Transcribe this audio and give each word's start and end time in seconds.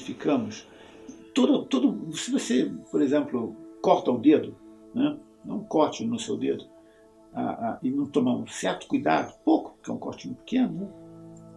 identificamos, 0.00 0.66
todo, 1.34 1.64
todo, 1.66 2.12
se 2.16 2.30
você, 2.30 2.72
por 2.90 3.02
exemplo, 3.02 3.54
corta 3.82 4.10
o 4.10 4.18
dedo, 4.18 4.56
né? 4.94 5.18
não 5.44 5.60
corte 5.60 6.04
no 6.04 6.18
seu 6.18 6.36
dedo, 6.36 6.64
a, 7.34 7.78
e 7.82 7.90
não 7.90 8.06
tomar 8.06 8.34
um 8.34 8.46
certo 8.46 8.86
cuidado, 8.86 9.32
pouco, 9.44 9.72
porque 9.74 9.90
é 9.90 9.94
um 9.94 9.98
cortinho 9.98 10.34
pequeno, 10.34 10.72
né? 10.72 10.88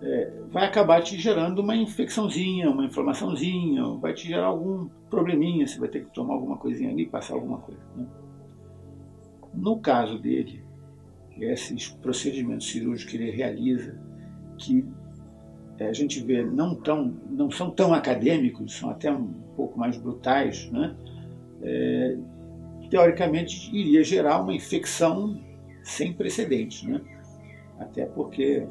é, 0.02 0.31
vai 0.52 0.66
acabar 0.66 1.02
te 1.02 1.17
gerando 1.17 1.59
uma 1.59 1.75
infecçãozinha, 1.75 2.69
uma 2.69 2.85
inflamaçãozinha, 2.85 3.83
vai 3.99 4.13
te 4.13 4.27
gerar 4.27 4.47
algum 4.47 4.89
probleminha, 5.09 5.66
você 5.66 5.80
vai 5.80 5.89
ter 5.89 6.05
que 6.05 6.13
tomar 6.13 6.35
alguma 6.35 6.57
coisinha 6.57 6.91
ali, 6.91 7.05
passar 7.05 7.35
alguma 7.35 7.59
coisa. 7.59 7.81
Né? 7.95 8.05
No 9.53 9.80
caso 9.80 10.19
dele, 10.19 10.63
esses 11.39 11.88
procedimentos 11.88 12.67
cirúrgicos 12.67 13.11
que 13.11 13.17
ele 13.17 13.31
realiza, 13.31 13.99
que 14.57 14.85
é, 15.79 15.87
a 15.87 15.93
gente 15.93 16.21
vê 16.23 16.43
não, 16.43 16.75
tão, 16.75 17.13
não 17.29 17.49
são 17.49 17.69
tão 17.71 17.93
acadêmicos, 17.93 18.77
são 18.77 18.89
até 18.89 19.11
um 19.11 19.27
pouco 19.55 19.77
mais 19.77 19.97
brutais, 19.97 20.69
né? 20.71 20.95
É, 21.61 22.17
teoricamente 22.89 23.75
iria 23.75 24.03
gerar 24.03 24.41
uma 24.41 24.53
infecção 24.53 25.39
sem 25.83 26.13
precedentes, 26.13 26.83
né? 26.83 27.01
até 27.79 28.05
porque 28.05 28.65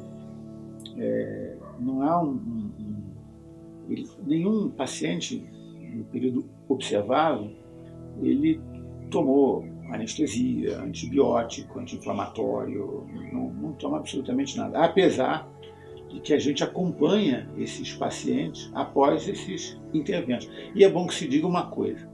é, 0.97 1.55
não 1.79 2.01
há 2.01 2.21
um, 2.21 2.29
um, 2.29 2.71
um 2.79 3.03
ele, 3.89 4.07
nenhum 4.25 4.69
paciente 4.69 5.43
no 5.93 6.03
período 6.05 6.45
observado 6.69 7.51
ele 8.21 8.61
tomou 9.09 9.65
anestesia, 9.91 10.79
antibiótico, 10.79 11.79
anti-inflamatório, 11.79 13.05
não, 13.31 13.49
não 13.53 13.73
toma 13.73 13.97
absolutamente 13.97 14.57
nada, 14.57 14.83
apesar 14.83 15.47
de 16.13 16.19
que 16.19 16.33
a 16.33 16.39
gente 16.39 16.63
acompanha 16.63 17.49
esses 17.57 17.91
pacientes 17.93 18.69
após 18.73 19.27
esses 19.27 19.79
interventos. 19.93 20.47
E 20.75 20.83
é 20.83 20.89
bom 20.89 21.07
que 21.07 21.15
se 21.15 21.27
diga 21.27 21.47
uma 21.47 21.65
coisa: 21.65 22.07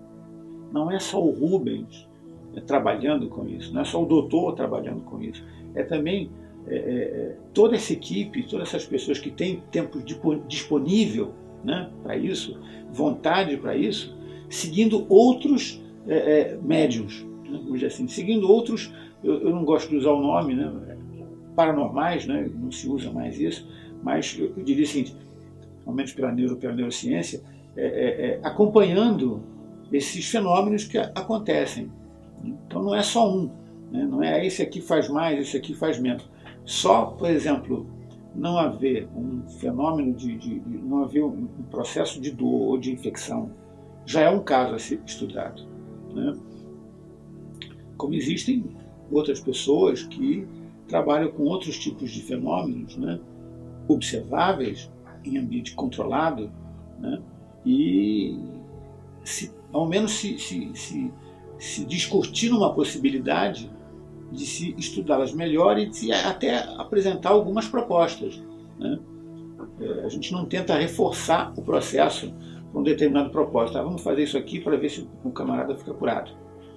não 0.71 0.89
é 0.89 0.99
só 0.99 1.21
o 1.21 1.31
Rubens 1.31 2.07
é, 2.55 2.61
trabalhando 2.61 3.27
com 3.27 3.47
isso, 3.47 3.73
não 3.73 3.81
é 3.81 3.85
só 3.85 4.01
o 4.01 4.05
doutor 4.05 4.55
trabalhando 4.55 5.01
com 5.01 5.21
isso, 5.21 5.43
é 5.75 5.83
também 5.83 6.31
é, 6.67 6.75
é, 6.75 6.79
é 6.79 7.37
toda 7.53 7.75
essa 7.75 7.91
equipe, 7.91 8.43
todas 8.43 8.69
essas 8.69 8.85
pessoas 8.85 9.19
que 9.19 9.29
têm 9.29 9.61
tempo 9.69 9.99
disponível 10.47 11.33
né, 11.63 11.89
para 12.01 12.15
isso, 12.15 12.57
vontade 12.91 13.57
para 13.57 13.75
isso, 13.75 14.15
seguindo 14.49 15.05
outros 15.09 15.83
é, 16.07 16.15
é, 16.15 16.59
médiums, 16.61 17.25
né, 17.43 17.57
vamos 17.57 17.73
dizer 17.73 17.87
assim, 17.87 18.07
seguindo 18.07 18.49
outros, 18.49 18.93
eu, 19.23 19.41
eu, 19.41 19.49
não 19.49 19.65
gosto 19.65 19.89
de 19.89 19.97
usar 19.97 20.11
o 20.11 20.21
nome, 20.21 20.55
né, 20.55 20.71
paranormais, 21.55 22.25
né, 22.25 22.49
não 22.55 22.71
se 22.71 22.87
usa 22.87 23.11
mais 23.11 23.39
isso, 23.39 23.67
mas 24.03 24.37
eu, 24.39 24.53
eu 24.55 24.63
diria 24.63 24.83
o 24.83 24.87
seguinte, 24.87 25.15
ao 25.85 25.93
menos 25.93 26.13
pela, 26.13 26.31
neuro, 26.31 26.55
pela 26.57 26.73
neurociência, 26.73 27.41
acompanhando 28.43 29.41
esses 29.91 30.25
fenômenos 30.29 30.85
que 30.85 30.97
acontecem. 30.97 31.91
Então 32.43 32.83
não 32.83 32.95
é 32.95 33.01
só 33.01 33.31
um, 33.31 33.49
né? 33.91 34.05
não 34.05 34.23
é 34.23 34.45
esse 34.45 34.61
aqui 34.61 34.81
faz 34.81 35.09
mais, 35.09 35.39
esse 35.39 35.57
aqui 35.57 35.73
faz 35.73 35.99
menos. 35.99 36.29
Só, 36.65 37.05
por 37.05 37.29
exemplo, 37.29 37.87
não 38.35 38.57
haver 38.57 39.07
um 39.15 39.47
fenômeno 39.59 40.13
de, 40.13 40.37
de, 40.37 40.59
de 40.59 40.77
não 40.77 41.03
haver 41.03 41.23
um 41.23 41.47
processo 41.71 42.21
de 42.21 42.31
dor 42.31 42.69
ou 42.69 42.77
de 42.77 42.91
infecção 42.91 43.51
já 44.05 44.21
é 44.21 44.29
um 44.29 44.39
caso 44.39 44.75
a 44.75 44.79
ser 44.79 45.01
estudado. 45.05 45.63
Né? 46.13 46.37
Como 47.97 48.13
existem 48.13 48.65
outras 49.11 49.39
pessoas 49.39 50.03
que 50.03 50.47
trabalham 50.87 51.31
com 51.31 51.43
outros 51.43 51.77
tipos 51.77 52.11
de 52.11 52.21
fenômenos 52.21 52.97
né? 52.97 53.19
Observáveis 53.89 54.89
em 55.25 55.37
ambiente 55.37 55.73
controlado 55.73 56.49
né? 56.99 57.21
e 57.65 58.39
se, 59.23 59.51
ao 59.73 59.87
menos 59.87 60.13
se, 60.13 60.37
se, 60.39 60.71
se, 60.73 61.11
se 61.59 62.49
numa 62.49 62.73
possibilidade 62.73 63.69
de 64.31 64.45
se 64.45 64.75
estudá-las 64.77 65.33
melhor 65.33 65.77
e 65.77 65.87
de 65.87 66.11
até 66.11 66.59
apresentar 66.77 67.31
algumas 67.31 67.67
propostas. 67.67 68.41
Né? 68.77 68.99
É, 69.81 70.05
a 70.05 70.09
gente 70.09 70.31
não 70.31 70.45
tenta 70.45 70.77
reforçar 70.77 71.53
o 71.57 71.61
processo 71.61 72.33
para 72.71 72.79
um 72.79 72.83
determinado 72.83 73.29
propósito. 73.29 73.77
Ah, 73.77 73.83
vamos 73.83 74.01
fazer 74.01 74.23
isso 74.23 74.37
aqui 74.37 74.59
para 74.59 74.77
ver 74.77 74.89
se 74.89 75.07
o 75.23 75.31
camarada 75.31 75.75
fica 75.75 75.93
curado. 75.93 76.31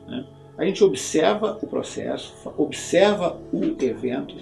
Né? 0.06 0.26
A 0.56 0.64
gente 0.64 0.82
observa 0.82 1.58
o 1.62 1.66
processo, 1.66 2.34
observa 2.56 3.40
o 3.52 3.62
evento, 3.82 4.34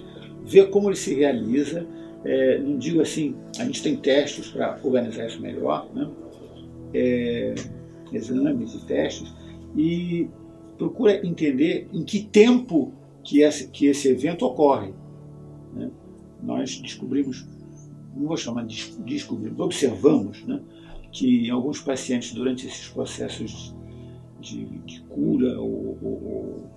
vê 0.44 0.66
como 0.66 0.88
ele 0.88 0.96
se 0.96 1.14
realiza. 1.14 1.86
É, 2.24 2.58
não 2.58 2.76
digo 2.76 3.00
assim, 3.00 3.34
a 3.58 3.64
gente 3.64 3.82
tem 3.82 3.96
testes 3.96 4.48
para 4.48 4.78
organizar 4.82 5.26
isso 5.26 5.40
melhor. 5.40 5.88
Né? 5.94 6.10
É, 6.92 7.54
exames 8.12 8.74
e 8.74 8.86
testes, 8.86 9.32
e 9.76 10.28
procura 10.76 11.24
entender 11.26 11.88
em 11.92 12.02
que 12.04 12.20
tempo 12.20 12.92
que 13.22 13.42
esse, 13.42 13.68
que 13.68 13.86
esse 13.86 14.08
evento 14.08 14.44
ocorre. 14.44 14.92
Né? 15.74 15.90
Nós 16.42 16.78
descobrimos, 16.80 17.46
não 18.16 18.26
vou 18.26 18.36
chamar 18.36 18.66
de 18.66 18.92
descobrimos, 19.00 19.58
observamos 19.60 20.44
né, 20.44 20.60
que 21.12 21.46
em 21.46 21.50
alguns 21.50 21.80
pacientes, 21.80 22.32
durante 22.32 22.66
esses 22.66 22.88
processos 22.88 23.74
de, 24.40 24.64
de 24.64 25.00
cura 25.02 25.60
ou, 25.60 25.98
ou, 26.02 26.70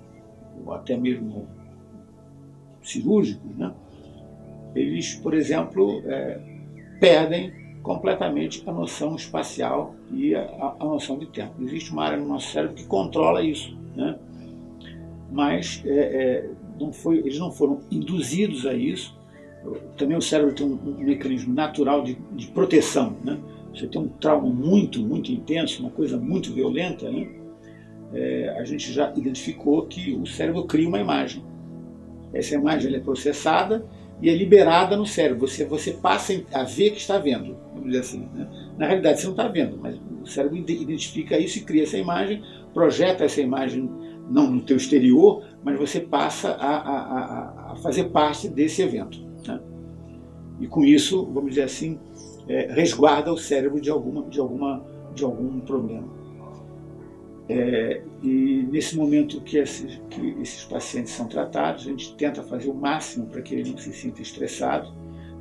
ou, 0.66 0.74
até 0.74 0.98
mesmo 0.98 1.48
cirúrgicos, 2.82 3.56
né, 3.56 3.74
eles, 4.76 5.16
por 5.16 5.34
exemplo, 5.34 6.02
é, 6.06 6.40
perdem 7.00 7.52
completamente 7.84 8.64
a 8.66 8.72
noção 8.72 9.16
espacial 9.16 9.94
e 10.12 10.34
a, 10.34 10.76
a, 10.80 10.86
noção 10.86 11.18
de 11.20 11.26
tempo. 11.28 11.62
Existe 11.62 11.92
uma 11.92 12.06
área 12.06 12.18
no 12.18 12.28
nosso 12.28 12.52
cérebro 12.52 12.76
que 12.76 12.86
controla 12.86 13.44
isso, 13.44 13.78
né? 13.96 14.18
mas 15.32 15.84
é, 15.86 15.90
é, 15.92 16.50
não 16.80 16.94
foi, 16.94 17.18
eles 17.18 17.38
não 17.38 17.52
foram 17.52 17.82
induzidos 17.92 18.66
a 18.66 18.74
isso. 18.74 19.18
Também 19.98 20.18
o 20.18 20.22
cérebro 20.22 20.56
tem 20.56 20.66
um, 20.66 20.74
um 20.74 21.04
mecanismo 21.04 21.54
natural 21.54 22.04
de, 22.04 22.18
de, 22.32 22.48
proteção. 22.48 23.18
Né? 23.24 23.38
Você 23.74 23.88
tem 23.88 24.02
um 24.02 24.08
trauma 24.08 24.48
muito, 24.48 25.02
muito 25.02 25.32
intenso, 25.32 25.82
uma 25.82 25.92
coisa 25.92 26.18
muito 26.18 26.54
violenta, 26.54 27.10
né? 27.10 27.28
É, 28.14 28.56
a 28.60 28.64
gente 28.64 28.94
já 28.94 29.12
identificou 29.16 29.88
que 29.88 30.14
o 30.14 30.26
cérebro 30.28 30.66
cria 30.66 30.88
uma 30.88 31.00
imagem. 31.00 31.44
Essa 32.32 32.54
imagem 32.54 32.94
é 32.94 33.00
processada 33.00 33.84
e 34.24 34.30
é 34.30 34.34
liberada 34.34 34.96
no 34.96 35.06
cérebro. 35.06 35.46
Você, 35.46 35.66
você 35.66 35.92
passa 35.92 36.42
a 36.54 36.64
ver 36.64 36.92
que 36.92 36.98
está 36.98 37.18
vendo, 37.18 37.58
assim. 38.00 38.26
Né? 38.34 38.48
Na 38.78 38.88
realidade, 38.88 39.20
você 39.20 39.26
não 39.26 39.34
está 39.34 39.50
vendo, 39.50 39.78
mas 39.78 40.00
o 40.22 40.26
cérebro 40.26 40.58
identifica 40.58 41.38
isso 41.38 41.58
e 41.58 41.62
cria 41.62 41.84
essa 41.84 41.98
imagem, 41.98 42.42
projeta 42.74 43.26
essa 43.26 43.42
imagem 43.42 43.92
não 44.30 44.50
no 44.50 44.62
teu 44.62 44.78
exterior, 44.78 45.44
mas 45.62 45.78
você 45.78 46.00
passa 46.00 46.52
a, 46.52 46.78
a, 46.78 47.72
a 47.74 47.76
fazer 47.84 48.06
parte 48.06 48.48
desse 48.48 48.82
evento. 48.82 49.20
Né? 49.46 49.60
E 50.62 50.68
com 50.68 50.86
isso, 50.86 51.26
vamos 51.26 51.50
dizer 51.50 51.64
assim, 51.64 52.00
é, 52.48 52.72
resguarda 52.72 53.34
o 53.34 53.38
cérebro 53.38 53.82
de, 53.82 53.90
alguma, 53.90 54.24
de, 54.30 54.40
alguma, 54.40 54.86
de 55.14 55.26
algum 55.26 55.60
problema. 55.60 56.08
É, 57.50 58.02
e 58.22 58.66
nesse 58.72 58.96
momento 58.96 59.42
que 59.42 59.58
esses, 59.58 60.02
que 60.10 60.36
esses 60.42 60.64
pacientes 60.64 61.12
são 61.12 61.28
tratados, 61.28 61.86
a 61.86 61.90
gente 61.90 62.16
tenta 62.16 62.42
fazer 62.42 62.70
o 62.70 62.74
máximo 62.74 63.28
para 63.28 63.42
que 63.42 63.56
ele 63.56 63.72
não 63.72 63.78
se 63.78 63.92
sinta 63.94 64.22
estressado. 64.22 64.92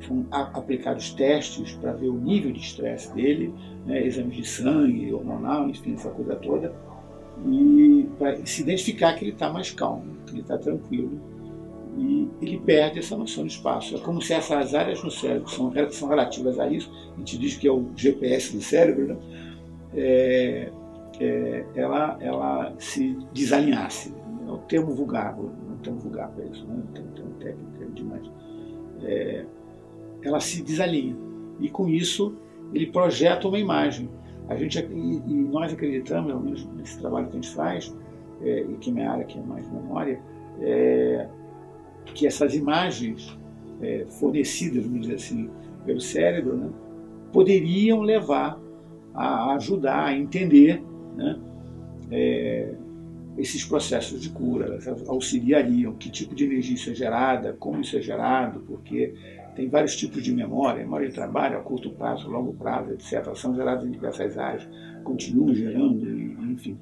São 0.05 0.25
aplicados 0.31 1.11
testes 1.13 1.73
para 1.75 1.93
ver 1.93 2.09
o 2.09 2.19
nível 2.19 2.51
de 2.51 2.59
estresse 2.59 3.13
dele, 3.13 3.53
né, 3.85 4.05
exames 4.05 4.35
de 4.35 4.45
sangue, 4.45 5.13
hormonal, 5.13 5.69
enfim, 5.69 5.93
essa 5.93 6.09
coisa 6.09 6.35
toda, 6.35 6.75
e 7.49 8.09
para 8.19 8.45
se 8.45 8.61
identificar 8.61 9.13
que 9.13 9.23
ele 9.23 9.31
está 9.31 9.49
mais 9.49 9.71
calmo, 9.71 10.03
que 10.25 10.33
ele 10.33 10.41
está 10.41 10.57
tranquilo. 10.57 11.19
E 11.97 12.27
ele 12.41 12.59
perde 12.59 12.99
essa 12.99 13.15
noção 13.15 13.45
de 13.45 13.53
espaço. 13.53 13.95
É 13.95 13.99
como 13.99 14.21
se 14.21 14.33
essas 14.33 14.73
áreas 14.73 15.01
no 15.03 15.11
cérebro 15.11 15.45
que 15.45 15.55
são, 15.55 15.71
são 15.91 16.09
relativas 16.09 16.59
a 16.59 16.67
isso, 16.67 16.91
a 17.15 17.19
gente 17.19 17.37
diz 17.37 17.55
que 17.55 17.67
é 17.67 17.71
o 17.71 17.85
GPS 17.95 18.55
do 18.55 18.61
cérebro, 18.61 19.07
né? 19.07 19.17
é, 19.95 20.71
é, 21.19 21.65
ela, 21.75 22.17
ela 22.19 22.73
se 22.77 23.17
desalinhasse. 23.33 24.13
É 24.47 24.51
o 24.51 24.57
termo 24.59 24.93
vulgar, 24.93 25.37
não 25.37 25.77
termo 25.77 25.99
vulgar 25.99 26.29
para 26.29 26.45
isso, 26.45 26.65
né? 26.65 26.81
tem 26.93 27.03
um 27.03 27.33
técnico 27.39 27.91
demais. 27.93 28.31
É, 29.03 29.45
ela 30.21 30.39
se 30.39 30.61
desalinha. 30.61 31.15
E 31.59 31.69
com 31.69 31.87
isso 31.87 32.35
ele 32.73 32.87
projeta 32.87 33.47
uma 33.47 33.59
imagem. 33.59 34.09
A 34.49 34.55
gente, 34.55 34.79
e 34.79 35.33
nós 35.33 35.71
acreditamos, 35.71 36.31
pelo 36.31 36.43
menos 36.43 36.65
nesse 36.75 36.99
trabalho 36.99 37.27
que 37.27 37.31
a 37.31 37.35
gente 37.35 37.49
faz, 37.53 37.95
é, 38.41 38.61
e 38.61 38.73
que 38.77 38.89
é 38.89 38.93
minha 38.93 39.11
área 39.11 39.23
que 39.23 39.37
é 39.37 39.41
mais 39.41 39.69
memória, 39.71 40.19
é, 40.59 41.27
que 42.05 42.27
essas 42.27 42.53
imagens 42.53 43.37
é, 43.81 44.05
fornecidas, 44.07 44.83
vamos 44.83 45.01
dizer 45.01 45.15
assim, 45.15 45.49
pelo 45.85 46.01
cérebro, 46.01 46.57
né, 46.57 46.69
poderiam 47.31 48.01
levar 48.01 48.59
a 49.13 49.53
ajudar 49.55 50.05
a 50.05 50.17
entender 50.17 50.83
né, 51.15 51.39
é, 52.11 52.73
esses 53.37 53.65
processos 53.65 54.21
de 54.21 54.29
cura, 54.29 54.77
auxiliariam 55.07 55.93
que 55.93 56.09
tipo 56.09 56.35
de 56.35 56.45
energia 56.45 56.75
isso 56.75 56.91
é 56.91 56.95
gerada, 56.95 57.53
como 57.53 57.81
isso 57.81 57.97
é 57.97 58.01
gerado, 58.01 58.59
porque 58.61 59.13
tem 59.55 59.69
vários 59.69 59.95
tipos 59.95 60.23
de 60.23 60.33
memória, 60.33 60.81
memória 60.81 61.07
de 61.07 61.13
trabalho 61.13 61.57
a 61.57 61.61
curto 61.61 61.91
prazo, 61.91 62.29
longo 62.29 62.53
prazo, 62.53 62.91
etc. 62.91 63.35
São 63.35 63.55
geradas 63.55 63.85
em 63.85 63.91
diversas 63.91 64.37
áreas, 64.37 64.67
continuam 65.03 65.53
gerando, 65.53 66.05
enfim. 66.51 66.77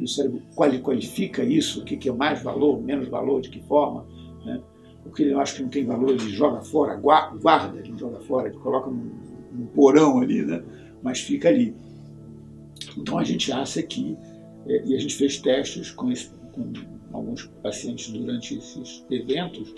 O 0.00 0.06
cérebro 0.06 0.42
qualifica 0.54 1.42
isso, 1.42 1.80
o 1.80 1.84
que 1.84 2.08
é 2.08 2.12
mais 2.12 2.42
valor, 2.42 2.82
menos 2.82 3.08
valor, 3.08 3.40
de 3.40 3.48
que 3.48 3.60
forma. 3.62 4.06
Né? 4.44 4.60
O 5.06 5.10
que 5.10 5.22
ele 5.22 5.34
acha 5.34 5.56
que 5.56 5.62
não 5.62 5.70
tem 5.70 5.86
valor, 5.86 6.10
ele 6.10 6.30
joga 6.30 6.60
fora, 6.60 6.94
guarda, 6.96 7.78
ele 7.78 7.96
joga 7.96 8.20
fora, 8.20 8.48
ele 8.48 8.58
coloca 8.58 8.90
num, 8.90 9.10
num 9.52 9.66
porão 9.66 10.20
ali, 10.20 10.44
né? 10.44 10.62
mas 11.02 11.20
fica 11.20 11.48
ali. 11.48 11.74
Então 12.96 13.18
a 13.18 13.24
gente 13.24 13.52
acha 13.52 13.82
que, 13.82 14.16
é, 14.66 14.84
e 14.86 14.94
a 14.94 14.98
gente 14.98 15.14
fez 15.14 15.38
testes 15.38 15.90
com, 15.90 16.10
esse, 16.10 16.30
com 16.52 16.72
alguns 17.12 17.46
pacientes 17.62 18.10
durante 18.10 18.56
esses 18.56 19.04
eventos, 19.10 19.74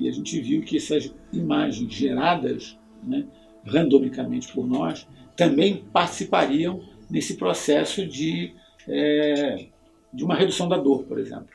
e 0.00 0.08
a 0.08 0.12
gente 0.12 0.40
viu 0.40 0.62
que 0.62 0.76
essas 0.76 1.14
imagens 1.32 1.92
geradas 1.92 2.76
né, 3.02 3.26
randomicamente 3.64 4.52
por 4.52 4.66
nós 4.66 5.06
também 5.36 5.84
participariam 5.92 6.82
nesse 7.10 7.36
processo 7.36 8.06
de, 8.06 8.54
é, 8.88 9.68
de 10.12 10.24
uma 10.24 10.34
redução 10.34 10.68
da 10.68 10.76
dor, 10.76 11.04
por 11.04 11.18
exemplo. 11.18 11.48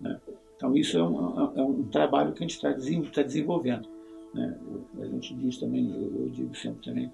Né? 0.00 0.18
Então, 0.56 0.76
isso 0.76 0.98
é 0.98 1.02
um, 1.02 1.52
é 1.56 1.62
um, 1.62 1.82
trabalho 1.84 2.32
que 2.32 2.42
a 2.42 2.46
gente 2.46 2.56
está 2.56 2.72
tá 2.72 3.22
desenvolvendo. 3.22 3.88
Né? 4.34 4.56
A 5.00 5.06
gente 5.06 5.34
diz 5.34 5.58
também, 5.58 5.90
eu, 5.90 6.30
digo 6.30 6.54
sempre 6.56 6.82
também, 6.82 7.12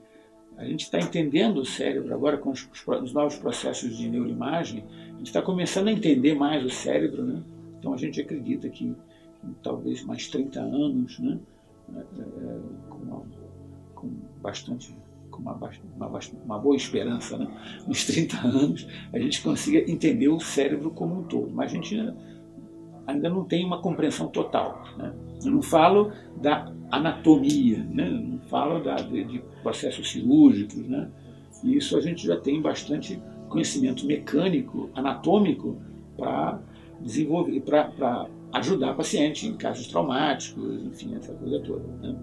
a 0.57 0.65
gente 0.65 0.83
está 0.83 0.99
entendendo 0.99 1.59
o 1.59 1.65
cérebro 1.65 2.15
agora 2.15 2.39
com 2.39 2.51
os, 2.51 2.69
os, 2.87 3.13
novos 3.13 3.37
processos 3.37 3.97
de 3.97 4.09
neuroimagem, 4.09 4.85
a 5.15 5.19
gente 5.19 5.27
está 5.27 5.43
começando 5.43 5.89
a 5.89 5.93
entender 5.93 6.35
mais 6.35 6.65
o 6.65 6.71
cérebro, 6.71 7.25
né? 7.25 7.43
Então 7.79 7.93
a 7.95 7.97
gente 7.97 8.21
acredita 8.21 8.69
que 8.69 8.95
talvez 9.63 10.05
mais 10.05 10.29
30 10.29 10.61
anos, 10.61 11.19
né? 11.19 11.39
É, 11.95 12.01
é, 12.01 12.59
com, 12.89 12.99
uma, 12.99 13.23
com 13.95 14.09
bastante 14.41 14.97
com 15.31 15.41
uma, 15.41 15.55
uma, 15.55 16.21
uma, 16.45 16.59
boa 16.59 16.77
esperança, 16.77 17.39
né? 17.39 17.49
uns 17.89 18.05
30 18.05 18.37
anos, 18.47 18.87
a 19.13 19.19
gente 19.19 19.43
consiga 19.43 19.91
entender 19.91 20.29
o 20.29 20.39
cérebro 20.39 20.91
como 20.91 21.21
um 21.21 21.23
todo. 21.25 21.51
Mas 21.51 21.73
a 21.73 21.75
gente 21.75 21.97
ainda 23.07 23.29
não 23.29 23.45
tem 23.45 23.65
uma 23.65 23.81
compreensão 23.81 24.29
total. 24.29 24.85
Né? 24.97 25.13
Eu 25.45 25.51
não 25.51 25.63
falo 25.63 26.13
da 26.41 26.73
anatomia, 26.91 27.83
né? 27.83 28.09
eu 28.09 28.21
não 28.21 28.39
falo 28.49 28.81
da, 28.81 28.97
de, 28.97 29.25
de, 29.25 29.43
processos 29.63 30.11
cirúrgicos. 30.11 30.87
Né? 30.87 31.09
E 31.65 31.77
isso 31.77 31.97
a 31.97 32.01
gente 32.01 32.27
já 32.27 32.37
tem 32.37 32.61
bastante 32.61 33.21
conhecimento 33.49 34.07
mecânico, 34.07 34.91
anatômico, 34.95 35.77
para 36.17 36.61
desenvolver, 37.01 37.61
para 37.61 38.29
ajudar 38.53 38.93
o 38.93 38.97
paciente 38.97 39.47
em 39.47 39.57
casos 39.57 39.87
traumáticos, 39.87 40.83
enfim, 40.85 41.15
essa 41.17 41.33
coisa 41.35 41.61
toda. 41.61 41.87
Né? 42.01 42.17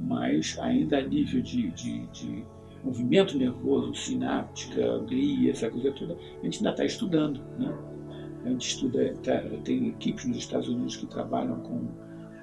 Mas 0.00 0.58
ainda 0.60 0.98
a 0.98 1.02
nível 1.02 1.42
de, 1.42 1.70
de, 1.70 2.06
de 2.08 2.44
movimento 2.82 3.36
nervoso, 3.36 3.94
sináptica, 3.94 4.98
glia, 5.06 5.50
essa 5.50 5.70
coisa 5.70 5.92
toda, 5.92 6.14
a 6.14 6.44
gente 6.44 6.58
ainda 6.58 6.70
está 6.70 6.84
estudando. 6.84 7.40
Né? 7.58 7.74
A 8.44 8.48
gente 8.50 8.68
estuda, 8.68 9.14
tá, 9.22 9.42
tem 9.64 9.88
equipes 9.88 10.24
nos 10.26 10.38
Estados 10.38 10.68
Unidos 10.68 10.96
que 10.96 11.06
trabalham 11.06 11.60
com 11.60 11.88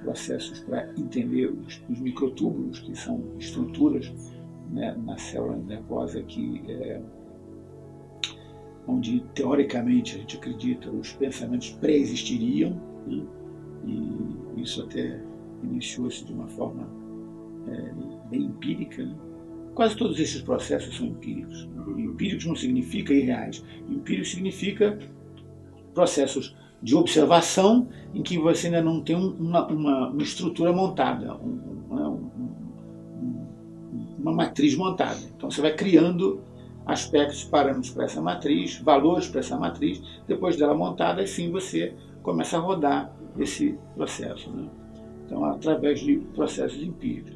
processos 0.06 0.60
para 0.60 0.88
entender 0.98 1.48
os, 1.48 1.82
os, 1.90 2.00
microtúbulos, 2.00 2.80
que 2.80 2.96
são 2.96 3.24
estruturas 3.40 4.14
né, 4.72 4.96
na 5.04 5.18
célula 5.18 5.58
nervosa 5.58 6.22
que 6.22 6.62
é, 6.70 7.02
onde 8.88 9.20
teoricamente 9.34 10.16
a 10.16 10.20
gente 10.20 10.38
acredita 10.38 10.90
os 10.92 11.12
pensamentos 11.14 11.72
pré-existiriam, 11.72 12.80
né? 13.08 13.24
e 13.86 14.62
isso 14.62 14.84
até 14.84 15.20
iniciou-se 15.64 16.24
de 16.24 16.34
uma 16.34 16.48
forma 16.48 16.88
é, 17.68 18.30
bem 18.30 18.44
empírica. 18.44 19.04
Né? 19.04 19.16
Quase 19.74 19.98
todos 19.98 20.20
esses 20.20 20.42
processos 20.42 20.96
são 20.96 21.08
empíricos. 21.08 21.68
Empíricos 21.98 22.46
não 22.46 22.56
significa 22.56 23.14
irreais. 23.14 23.64
Empírico 23.90 24.28
significa 24.28 24.98
processos 25.94 26.56
de 26.86 26.96
observação 26.96 27.88
em 28.14 28.22
que 28.22 28.38
você 28.38 28.68
ainda 28.68 28.80
não 28.80 29.02
tem 29.02 29.16
uma, 29.16 29.66
uma, 29.66 30.10
uma 30.10 30.22
estrutura 30.22 30.72
montada, 30.72 31.26
né? 31.26 31.34
um, 31.34 31.90
um, 31.92 33.48
uma 34.20 34.32
matriz 34.32 34.76
montada. 34.76 35.20
Então 35.36 35.50
você 35.50 35.62
vai 35.62 35.74
criando 35.74 36.42
aspectos, 36.86 37.44
parâmetros 37.44 37.90
para 37.90 38.06
essa 38.06 38.22
matriz, 38.22 38.78
valores 38.78 39.28
para 39.28 39.40
essa 39.40 39.58
matriz. 39.58 40.00
Depois 40.28 40.58
dela 40.58 40.76
montada, 40.76 41.24
assim 41.24 41.52
você 41.52 41.96
começa 42.22 42.58
a 42.58 42.60
rodar 42.60 43.12
esse 43.40 43.76
processo. 43.96 44.52
Né? 44.52 44.70
Então, 45.26 45.44
através 45.44 46.02
de 46.02 46.18
processos 46.36 46.84
empíricos. 46.84 47.34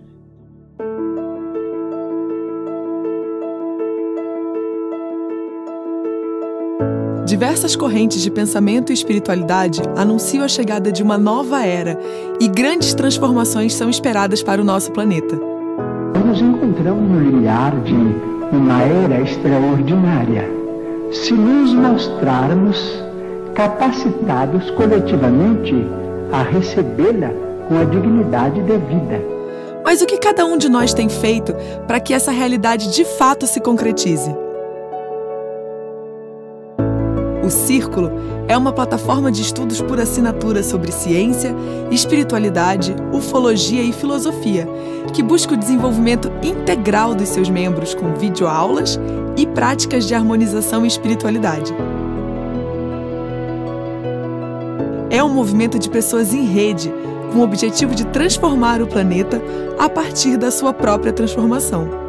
Diversas 7.30 7.76
correntes 7.76 8.24
de 8.24 8.32
pensamento 8.32 8.90
e 8.90 8.94
espiritualidade 8.94 9.84
anunciam 9.96 10.44
a 10.44 10.48
chegada 10.48 10.92
de 10.92 11.04
uma 11.04 11.16
nova 11.16 11.64
era 11.64 11.96
e 12.40 12.48
grandes 12.48 12.96
transformações 12.96 13.76
são 13.76 13.88
esperadas 13.88 14.42
para 14.42 14.60
o 14.60 14.64
nosso 14.64 14.92
planeta. 14.92 15.40
Nos 16.26 16.42
encontramos 16.42 17.08
no 17.08 17.22
limiar 17.22 17.80
de 17.82 17.94
uma 18.52 18.82
era 18.82 19.22
extraordinária, 19.22 20.50
se 21.12 21.32
nos 21.34 21.72
mostrarmos 21.72 23.00
capacitados 23.54 24.72
coletivamente 24.72 25.76
a 26.32 26.42
recebê-la 26.42 27.30
com 27.68 27.78
a 27.78 27.84
dignidade 27.84 28.60
devida. 28.62 29.22
Mas 29.86 30.02
o 30.02 30.08
que 30.08 30.18
cada 30.18 30.48
um 30.48 30.58
de 30.58 30.68
nós 30.68 30.96
tem 30.96 31.08
feito 31.08 31.54
para 31.86 32.00
que 32.00 32.12
essa 32.12 32.32
realidade 32.32 32.92
de 32.92 33.06
fato 33.06 33.46
se 33.46 33.62
concretize? 33.62 34.49
O 37.50 37.52
Círculo 37.52 38.12
é 38.48 38.56
uma 38.56 38.72
plataforma 38.72 39.32
de 39.32 39.42
estudos 39.42 39.82
por 39.82 40.00
assinatura 40.00 40.62
sobre 40.62 40.92
ciência, 40.92 41.52
espiritualidade, 41.90 42.96
ufologia 43.12 43.82
e 43.82 43.92
filosofia, 43.92 44.68
que 45.16 45.24
busca 45.24 45.56
o 45.56 45.58
desenvolvimento 45.58 46.32
integral 46.44 47.16
dos 47.16 47.28
seus 47.30 47.50
membros 47.50 47.96
com 47.96 48.14
videoaulas 48.14 49.00
e 49.36 49.48
práticas 49.48 50.08
de 50.08 50.14
harmonização 50.14 50.86
e 50.86 50.88
espiritualidade. 50.88 51.74
É 55.10 55.24
um 55.24 55.30
movimento 55.30 55.80
de 55.80 55.90
pessoas 55.90 56.36
em 56.36 56.46
rede, 56.46 56.94
com 57.34 57.40
o 57.40 57.44
objetivo 57.44 57.96
de 57.96 58.06
transformar 58.06 58.80
o 58.80 58.86
planeta 58.86 59.42
a 59.80 59.90
partir 59.90 60.38
da 60.38 60.52
sua 60.52 60.72
própria 60.72 61.12
transformação. 61.12 62.09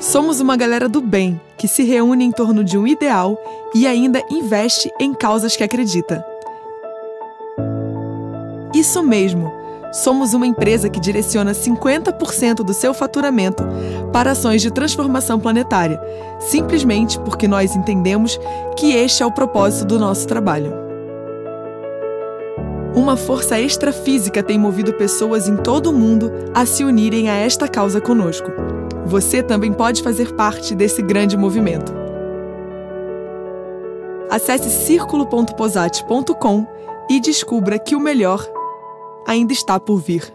Somos 0.00 0.38
uma 0.38 0.56
galera 0.56 0.88
do 0.88 1.00
bem 1.00 1.40
que 1.56 1.66
se 1.66 1.82
reúne 1.82 2.24
em 2.24 2.30
torno 2.30 2.62
de 2.62 2.78
um 2.78 2.86
ideal 2.86 3.36
e 3.74 3.84
ainda 3.84 4.22
investe 4.30 4.92
em 5.00 5.12
causas 5.12 5.56
que 5.56 5.64
acredita. 5.64 6.24
Isso 8.72 9.02
mesmo! 9.02 9.52
Somos 9.90 10.34
uma 10.34 10.46
empresa 10.46 10.88
que 10.88 11.00
direciona 11.00 11.52
50% 11.52 12.56
do 12.56 12.72
seu 12.72 12.94
faturamento 12.94 13.64
para 14.12 14.32
ações 14.32 14.62
de 14.62 14.70
transformação 14.70 15.40
planetária, 15.40 16.00
simplesmente 16.38 17.18
porque 17.20 17.48
nós 17.48 17.74
entendemos 17.74 18.38
que 18.76 18.92
este 18.92 19.22
é 19.24 19.26
o 19.26 19.32
propósito 19.32 19.86
do 19.86 19.98
nosso 19.98 20.28
trabalho. 20.28 20.72
Uma 22.94 23.16
força 23.16 23.58
extrafísica 23.58 24.42
tem 24.42 24.58
movido 24.58 24.92
pessoas 24.92 25.48
em 25.48 25.56
todo 25.56 25.90
o 25.90 25.92
mundo 25.92 26.30
a 26.54 26.64
se 26.64 26.84
unirem 26.84 27.28
a 27.30 27.34
esta 27.34 27.66
causa 27.66 28.00
conosco. 28.00 28.77
Você 29.08 29.42
também 29.42 29.72
pode 29.72 30.02
fazer 30.02 30.34
parte 30.34 30.74
desse 30.74 31.00
grande 31.00 31.34
movimento. 31.34 31.90
Acesse 34.30 34.68
círculo.posate.com 34.68 36.66
e 37.08 37.18
descubra 37.18 37.78
que 37.78 37.96
o 37.96 38.00
melhor 38.00 38.46
ainda 39.26 39.54
está 39.54 39.80
por 39.80 39.96
vir. 39.96 40.30